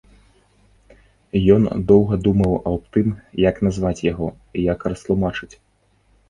[1.55, 3.07] Ён доўга думаў аб тым,
[3.45, 4.27] як назваць яго,
[4.73, 5.53] як растлумачыць.